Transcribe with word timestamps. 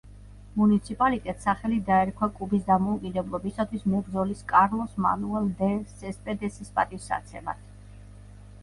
მუნიციპალიტეტს 0.59 1.43
სახელი 1.47 1.77
დაერქვა 1.89 2.29
კუბის 2.39 2.63
დამოუკიდებლობისათვის 2.71 3.85
მებრძოლის 3.93 4.43
კარლოს 4.55 4.97
მანუელ 5.07 5.53
დე 5.63 5.71
სესპედესის 6.03 6.77
პატივსაცემად. 6.81 7.63